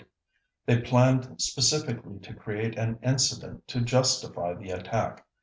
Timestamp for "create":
2.33-2.75